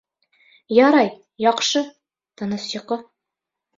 [0.77, 1.11] Ярай,
[1.47, 1.85] яҡшы!
[2.43, 2.99] Тыныс йоҡо!